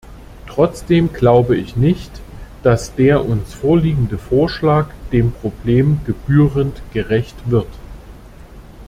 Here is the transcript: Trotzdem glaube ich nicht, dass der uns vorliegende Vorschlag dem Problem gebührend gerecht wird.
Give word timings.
Trotzdem 0.47 1.13
glaube 1.13 1.55
ich 1.57 1.75
nicht, 1.75 2.09
dass 2.63 2.95
der 2.95 3.23
uns 3.23 3.53
vorliegende 3.53 4.17
Vorschlag 4.17 4.87
dem 5.11 5.31
Problem 5.31 5.99
gebührend 6.07 6.81
gerecht 6.91 7.37
wird. 7.51 7.69